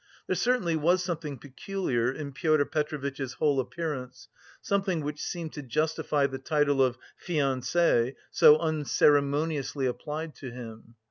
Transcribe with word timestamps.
There 0.25 0.35
certainly 0.35 0.75
was 0.75 1.03
something 1.03 1.37
peculiar 1.37 2.11
in 2.11 2.31
Pyotr 2.31 2.65
Petrovitch's 2.65 3.33
whole 3.33 3.59
appearance, 3.59 4.29
something 4.59 5.03
which 5.03 5.21
seemed 5.21 5.53
to 5.53 5.61
justify 5.61 6.25
the 6.25 6.39
title 6.39 6.81
of 6.81 6.97
"fiancé" 7.23 8.15
so 8.31 8.57
unceremoniously 8.57 9.85
applied 9.85 10.33
to 10.37 10.49
him. 10.49 10.95